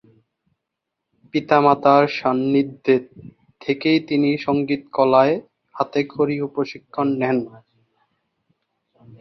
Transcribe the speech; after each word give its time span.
পিতা-মাতার 1.33 2.03
সান্নিধ্যে 2.17 2.95
থেকেই 3.61 3.99
তিনি 4.09 4.29
সঙ্গীতকলায় 4.37 5.35
হাতে 5.75 6.01
খড়ি 6.05 6.35
ও 6.41 6.55
প্রশিক্ষণ 6.55 7.07
নেন। 7.21 7.37